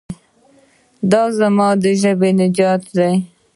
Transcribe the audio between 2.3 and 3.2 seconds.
نجات دی.